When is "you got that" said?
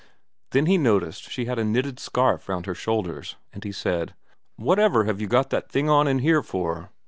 5.21-5.69